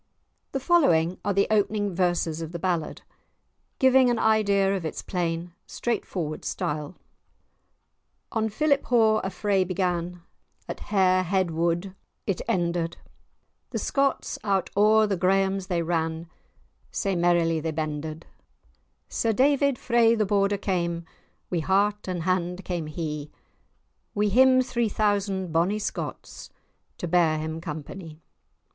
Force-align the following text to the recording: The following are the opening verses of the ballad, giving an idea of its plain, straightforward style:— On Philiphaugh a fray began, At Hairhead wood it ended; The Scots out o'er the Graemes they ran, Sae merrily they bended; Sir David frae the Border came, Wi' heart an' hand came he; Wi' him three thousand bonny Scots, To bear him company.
The 0.51 0.59
following 0.59 1.19
are 1.23 1.31
the 1.31 1.45
opening 1.51 1.93
verses 1.93 2.41
of 2.41 2.53
the 2.53 2.57
ballad, 2.57 3.03
giving 3.77 4.09
an 4.09 4.17
idea 4.17 4.75
of 4.75 4.83
its 4.83 5.03
plain, 5.03 5.53
straightforward 5.67 6.43
style:— 6.43 6.95
On 8.31 8.49
Philiphaugh 8.49 9.21
a 9.23 9.29
fray 9.29 9.63
began, 9.63 10.23
At 10.67 10.79
Hairhead 10.89 11.51
wood 11.51 11.93
it 12.25 12.41
ended; 12.47 12.97
The 13.69 13.77
Scots 13.77 14.39
out 14.43 14.71
o'er 14.75 15.05
the 15.05 15.15
Graemes 15.17 15.67
they 15.67 15.83
ran, 15.83 16.27
Sae 16.89 17.15
merrily 17.15 17.59
they 17.59 17.69
bended; 17.69 18.25
Sir 19.07 19.33
David 19.33 19.77
frae 19.77 20.15
the 20.15 20.25
Border 20.25 20.57
came, 20.57 21.05
Wi' 21.51 21.59
heart 21.59 22.09
an' 22.09 22.21
hand 22.21 22.65
came 22.65 22.87
he; 22.87 23.29
Wi' 24.15 24.29
him 24.29 24.63
three 24.63 24.89
thousand 24.89 25.53
bonny 25.53 25.77
Scots, 25.77 26.49
To 26.97 27.07
bear 27.07 27.37
him 27.37 27.61
company. 27.61 28.19